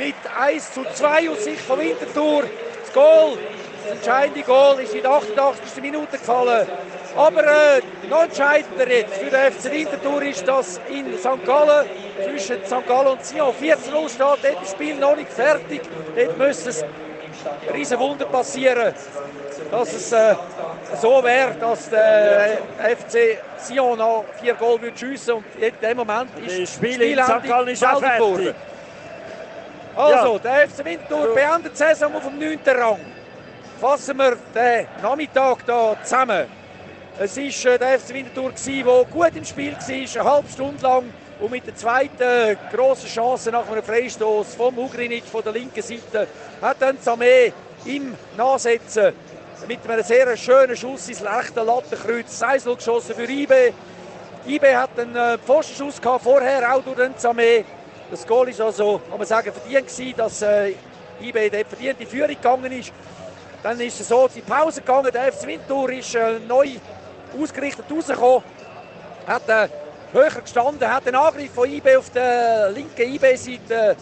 mit 0.00 0.14
1 0.34 0.72
zu 0.72 0.82
2 0.94 1.28
aus 1.28 1.44
Sicht 1.44 1.60
von 1.60 1.78
Winterthur. 1.78 2.44
Das 2.80 2.92
Goal, 2.94 3.36
das 3.84 3.96
entscheidende 3.96 4.42
Goal 4.42 4.80
ist 4.80 4.94
in 4.94 5.02
der 5.02 5.10
88. 5.10 5.82
Minute 5.82 6.16
gefallen. 6.16 6.66
Aber 7.14 7.44
äh, 7.44 7.82
noch 8.08 8.22
entscheidender 8.22 8.90
jetzt 8.90 9.14
für 9.18 9.30
den 9.30 9.52
FC 9.52 9.70
Winterthur 9.70 10.22
ist, 10.22 10.48
dass 10.48 10.80
in 10.88 11.18
St. 11.18 11.44
Gallen 11.44 11.86
zwischen 12.24 12.64
St. 12.64 12.86
Gallen 12.88 13.08
und 13.08 13.24
Sion 13.24 13.52
14 13.52 13.92
0 13.92 14.08
steht. 14.08 14.20
Dort 14.20 14.44
ist 14.44 14.62
das 14.62 14.70
Spiel 14.70 14.94
noch 14.94 15.16
nicht 15.16 15.30
fertig. 15.30 15.82
Dort 16.16 16.38
müsste 16.38 16.70
es 16.70 16.82
ein 16.82 17.74
riesen 17.74 17.98
Wunder 17.98 18.24
passieren, 18.24 18.94
dass 19.70 19.92
es 19.92 20.12
äh, 20.12 20.34
so 21.00 21.22
wäre, 21.22 21.54
dass 21.60 21.90
der 21.90 22.58
FC 22.96 23.38
Sion 23.58 23.98
noch 23.98 24.24
vier 24.40 24.54
Goal 24.54 24.78
schiessen 24.94 25.34
würde 25.34 25.44
und 25.56 25.62
in 25.62 25.74
dem 25.82 25.96
Moment 25.98 26.30
ist 26.46 26.58
das 26.58 26.74
Spiel 26.74 27.02
in 27.02 27.22
St. 27.22 27.42
Gallen 27.46 27.68
ist 27.68 27.84
auch 27.84 28.00
fertig. 28.00 28.54
Also, 29.96 30.38
der 30.38 30.68
FC 30.68 30.84
Winterthur 30.84 31.34
beendet 31.34 31.72
die 31.72 31.76
Saison 31.76 32.14
auf 32.14 32.24
dem 32.24 32.38
9. 32.38 32.58
Rang. 32.66 33.00
Fassen 33.80 34.16
wir 34.16 34.36
den 34.54 34.86
Nachmittag 35.02 35.58
hier 35.64 35.96
zusammen. 36.02 36.46
Es 37.18 37.36
war 37.36 37.72
äh, 37.72 37.78
der 37.78 37.98
FC 37.98 38.14
Winterthur, 38.14 38.52
der 38.52 39.04
gut 39.04 39.36
im 39.36 39.44
Spiel 39.44 39.72
war, 39.72 39.88
eine 39.88 40.30
halbe 40.30 40.48
Stunde 40.48 40.82
lang. 40.82 41.12
Und 41.40 41.50
mit 41.50 41.66
der 41.66 41.74
zweiten 41.74 42.58
grossen 42.70 43.08
Chance 43.08 43.50
nach 43.50 43.66
einem 43.70 43.82
Freistoß 43.82 44.54
vom 44.54 44.78
Ugrinic 44.78 45.24
von 45.24 45.42
der 45.42 45.52
linken 45.52 45.82
Seite 45.82 46.26
hat 46.60 46.76
dann 46.80 46.98
Samé 46.98 47.52
im 47.86 48.14
Nachsetzen 48.36 49.14
mit 49.66 49.78
einem 49.88 50.04
sehr 50.04 50.36
schönen 50.36 50.76
Schuss 50.76 51.08
ins 51.08 51.24
rechte 51.24 51.62
Lattenkreuz 51.62 52.42
1 52.42 52.64
geschossen 52.64 53.14
für 53.14 53.30
IB. 53.30 53.72
IB 54.46 54.74
hat 54.74 54.98
einen 54.98 55.16
äh, 55.16 55.38
Pfostenschuss 55.38 56.00
vorher 56.22 56.74
auch 56.74 56.82
durch 56.82 56.96
den 56.96 57.14
Samé. 57.14 57.64
Das 58.10 58.26
Goal 58.26 58.48
ist 58.48 58.60
also, 58.60 59.00
kann 59.08 59.18
man 59.18 59.26
sagen, 59.26 59.52
verdient 59.52 59.86
gewesen, 59.86 60.14
dass 60.16 60.42
äh, 60.42 60.74
IB 61.20 61.48
dort 61.48 61.68
verdient 61.68 62.00
in 62.00 62.06
Führung 62.08 62.28
gegangen 62.28 62.72
ist. 62.72 62.92
Dann 63.62 63.78
ist 63.80 64.00
es 64.00 64.08
so 64.08 64.28
die 64.34 64.40
Pause 64.40 64.80
gegangen. 64.80 65.10
Der 65.12 65.32
FC 65.32 65.46
Winterthur 65.46 65.92
ist 65.92 66.14
äh, 66.16 66.40
neu 66.40 66.70
ausgerichtet 67.40 67.84
rausgekommen. 67.88 68.42
Hat 69.26 69.48
äh, 69.48 69.68
höher 70.12 70.40
gestanden, 70.40 70.92
hat 70.92 71.06
den 71.06 71.14
Angriff 71.14 71.54
von 71.54 71.70
IB 71.70 71.96
auf 71.96 72.10
der 72.10 72.70
linken 72.70 73.14
IB-Seite 73.14 73.96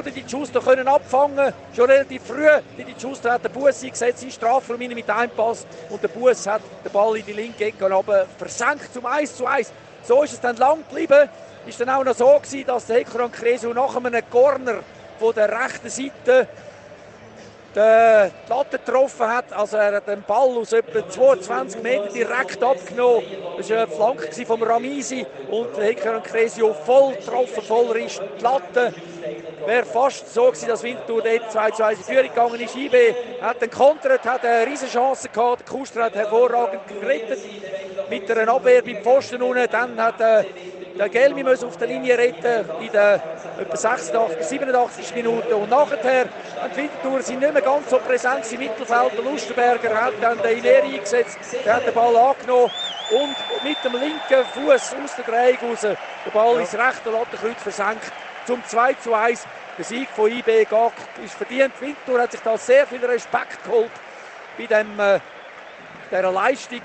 durch 0.00 0.14
die 0.14 0.28
Schuster 0.28 0.60
können 0.60 0.88
abfangen. 0.88 1.52
Schon 1.74 1.90
relativ 1.90 2.22
früh 2.22 2.46
die 2.78 3.00
Schuster 3.00 3.32
hat 3.32 3.44
den 3.44 3.52
Bus 3.52 3.82
eingesetzt, 3.82 4.22
in 4.22 4.30
Strafraum 4.30 4.78
mit 4.78 5.10
einem 5.10 5.30
Pass 5.30 5.66
und 5.90 6.02
der 6.02 6.08
Bus 6.08 6.46
hat 6.46 6.62
den 6.84 6.92
Ball 6.92 7.16
in 7.16 7.26
die 7.26 7.32
linke 7.32 7.64
Ecke 7.64 7.92
aber 7.92 8.26
versenkt 8.38 8.92
zum 8.92 9.06
1 9.06 9.36
zu 9.36 9.46
1. 9.46 9.72
So 10.02 10.22
ist 10.22 10.32
es 10.32 10.40
dann 10.40 10.56
lang 10.56 10.78
geblieben. 10.88 11.28
Ist 11.66 11.80
dann 11.80 11.90
auch 11.90 12.04
noch 12.04 12.14
so 12.14 12.26
gewesen, 12.26 12.66
dass 12.66 12.86
der 12.86 12.96
Hekran 12.96 13.30
Kresu 13.30 13.72
nach 13.72 13.94
einem 13.94 14.22
Corner 14.30 14.80
von 15.18 15.34
der 15.34 15.48
rechten 15.48 15.88
Seite 15.88 16.48
die 17.74 18.50
Latte 18.50 18.78
getroffen 18.78 19.26
hat. 19.26 19.52
Also 19.52 19.76
er 19.76 19.96
hat 19.96 20.08
den 20.08 20.22
Ball 20.22 20.56
aus 20.56 20.72
etwa 20.72 21.08
22 21.08 21.82
Metern 21.82 22.12
direkt 22.12 22.62
abgenommen. 22.62 23.22
Das 23.56 23.70
war 23.70 23.78
eine 23.78 23.86
Flanke 23.88 24.46
von 24.46 24.62
Ramisi 24.62 25.26
und 25.50 25.76
Hecker 25.78 26.16
und 26.16 26.24
Cresio 26.24 26.74
voll 26.74 27.14
getroffen, 27.14 27.62
voll 27.62 27.90
Risch. 27.92 28.20
Die 28.38 28.42
Latte 28.42 28.92
wäre 29.66 29.84
fast 29.84 30.32
so 30.32 30.46
gewesen, 30.46 30.68
dass 30.68 30.82
Winterthur 30.82 31.22
dort 31.22 31.52
2 31.52 31.70
zu 31.70 31.84
1 31.84 31.98
in 31.98 32.04
Führung 32.04 32.28
gegangen 32.28 32.60
ist. 32.60 32.76
IB 32.76 33.14
hat 33.40 33.60
den 33.62 33.70
kontert, 33.70 34.24
hat 34.24 34.44
eine 34.44 34.66
riesige 34.66 34.90
Chance 34.90 35.28
gehabt. 35.28 35.68
Kuster 35.68 36.04
hat 36.04 36.14
hervorragend 36.14 36.82
gerettet 36.88 37.40
mit 38.10 38.30
einer 38.30 38.52
Abwehr 38.52 38.82
beim 38.82 39.02
Pfosten 39.02 39.40
unten. 39.42 39.66
Dann 39.70 40.00
hat 40.00 40.20
äh, 40.20 40.44
der 40.98 41.08
Gelmi 41.08 41.42
muss 41.42 41.64
auf 41.64 41.76
der 41.76 41.88
Linie 41.88 42.16
retten 42.16 42.64
in 42.80 42.92
der 42.92 43.20
etwa 43.58 43.76
86, 43.76 44.46
87 44.46 45.14
Minuten. 45.14 45.52
Und 45.54 45.70
nachher, 45.70 46.26
die 46.70 46.76
Winterthur 46.76 47.22
sind 47.22 47.40
nicht 47.40 47.52
mehr 47.52 47.62
ganz 47.62 47.90
so 47.90 47.98
präsent 47.98 48.50
im 48.52 48.58
Mittelfeld. 48.60 49.12
Der 49.16 49.24
Lustenberger 49.24 50.00
hat 50.00 50.14
dann 50.20 50.38
den 50.38 50.58
Ineri 50.58 50.94
eingesetzt, 50.94 51.38
der 51.64 51.76
hat 51.76 51.86
den 51.86 51.94
Ball 51.94 52.16
angenommen 52.16 52.70
und 53.10 53.36
mit 53.64 53.76
dem 53.84 53.92
linken 53.92 54.44
Fuß 54.54 54.94
aus 55.02 55.16
der 55.16 55.24
Dreieck 55.24 55.62
raus 55.62 55.80
den 55.80 55.96
Ball 56.32 56.60
ins 56.60 56.74
rechte 56.74 57.10
Lattenkreuz 57.10 57.62
versenkt 57.62 58.12
zum 58.46 58.64
2 58.64 58.94
zu 58.94 59.14
1. 59.14 59.46
Der 59.78 59.84
Sieg 59.84 60.08
von 60.10 60.30
IB 60.30 60.64
Gag 60.64 60.92
ist 61.24 61.34
verdient. 61.34 61.72
Winterthur 61.80 62.20
hat 62.20 62.32
sich 62.32 62.40
da 62.40 62.56
sehr 62.58 62.86
viel 62.86 63.04
Respekt 63.04 63.64
geholt 63.64 63.90
bei 64.58 64.66
dem, 64.66 64.98
äh, 65.00 65.18
dieser 66.10 66.30
Leistung. 66.30 66.82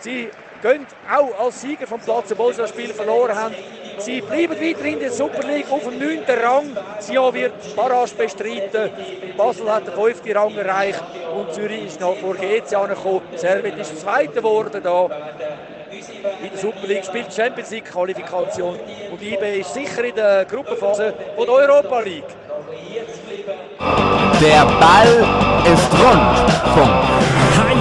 Sie 0.00 0.30
gehen 0.64 0.86
auch 1.12 1.44
als 1.44 1.60
Sieger 1.60 1.86
vom 1.86 2.00
Platz, 2.00 2.32
obwohl 2.32 2.54
sie 2.54 2.62
das 2.62 2.70
Spiel 2.70 2.92
verloren 2.92 3.36
haben. 3.36 3.54
Sie 3.98 4.20
bleiben 4.22 4.54
weiter 4.54 4.84
in 4.84 4.98
der 4.98 5.12
Super 5.12 5.46
League 5.46 5.70
auf 5.70 5.82
dem 5.84 5.98
9. 5.98 6.24
Rang. 6.42 6.76
Sion 7.00 7.34
wird 7.34 7.76
Barrage 7.76 8.14
bestreiten. 8.14 8.90
Basel 9.36 9.70
hat 9.70 9.86
den 9.86 9.94
5. 9.94 10.22
Rang 10.34 10.56
erreicht 10.56 11.02
und 11.36 11.52
Zürich 11.52 11.84
ist 11.84 12.00
noch 12.00 12.16
vor 12.16 12.34
GC 12.34 12.74
angekommen. 12.74 13.22
Servet 13.36 13.78
ist 13.78 14.00
Zweiter 14.00 14.32
geworden 14.32 14.80
da. 14.82 15.08
In 16.42 16.50
der 16.50 16.58
Super 16.58 16.86
League 16.86 17.04
spielt 17.04 17.32
Champions 17.32 17.70
League 17.70 17.84
Qualifikation 17.84 18.76
und 19.12 19.22
IB 19.22 19.60
ist 19.60 19.74
sicher 19.74 20.02
in 20.02 20.14
der 20.14 20.44
Gruppenphase 20.46 21.14
von 21.36 21.46
der 21.46 21.54
Europa 21.54 22.00
League. 22.00 22.24
Der 24.40 24.64
Ball 24.80 25.26
ist 25.72 25.92
rund. 25.92 26.74
Punkt. 26.74 27.73